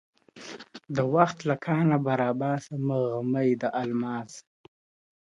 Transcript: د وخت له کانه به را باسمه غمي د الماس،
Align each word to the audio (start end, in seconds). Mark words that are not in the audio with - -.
د 0.95 0.97
وخت 1.15 1.37
له 1.49 1.55
کانه 1.65 1.97
به 2.03 2.13
را 2.21 2.31
باسمه 2.41 2.97
غمي 3.11 3.49
د 3.61 3.63
الماس، 3.81 4.33